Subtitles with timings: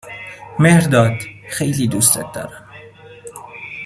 [0.59, 1.19] مهرداد
[1.49, 2.67] خیلی دوستت دارم.